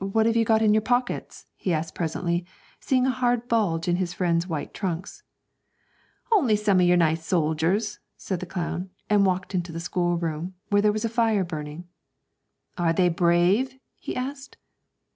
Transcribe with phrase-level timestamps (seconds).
[0.00, 2.44] 'What have you got in your pockets?' he asked, presently,
[2.80, 5.22] seeing a hard bulge in his friend's white trunks.
[6.32, 10.82] 'Only some o' your nice soldiers,' said the clown, and walked into the schoolroom, where
[10.82, 11.84] there was a fire burning.
[12.76, 14.56] 'Are they brave?' he asked.